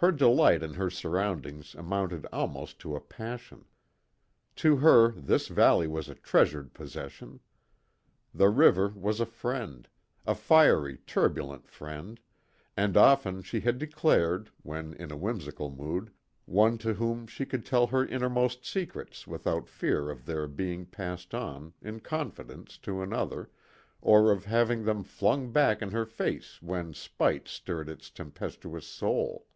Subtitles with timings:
[0.00, 3.64] Her delight in her surroundings amounted almost to a passion.
[4.56, 7.40] To her this valley was a treasured possession.
[8.34, 9.88] The river was a friend,
[10.26, 12.20] a fiery, turbulent friend,
[12.76, 16.10] and often she had declared, when in a whimsical mood,
[16.44, 21.34] one to whom she could tell her innermost secrets without fear of their being passed
[21.34, 23.48] on, in confidence, to another,
[24.02, 29.46] or of having them flung back in her face when spite stirred its tempestuous soul.